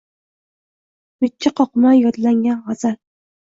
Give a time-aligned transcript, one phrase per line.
[1.21, 3.01] Mijja qoqmay yodlangan gʼazal